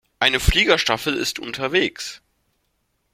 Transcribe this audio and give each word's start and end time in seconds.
Eine 0.19 0.39
Fliegerstaffel 0.39 1.13
ist 1.13 1.37
unterwegs. 1.37 2.23